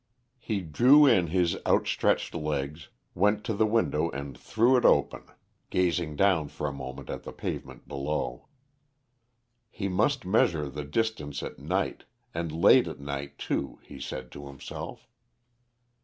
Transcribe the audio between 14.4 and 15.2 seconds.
himself.